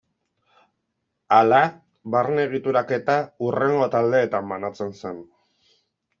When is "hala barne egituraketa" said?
1.37-3.19